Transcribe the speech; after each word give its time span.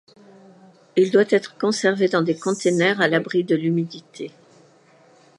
Il 0.95 1.11
doit 1.11 1.25
être 1.29 1.59
conservé 1.59 2.07
dans 2.07 2.23
des 2.23 2.35
containers 2.35 2.99
à 3.01 3.07
l’abri 3.07 3.43
de 3.43 3.55
l'humidité. 3.55 4.31